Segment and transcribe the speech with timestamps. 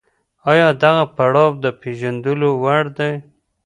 [0.51, 3.13] آيا دغه پړاو د پېژندلو وړ دی؟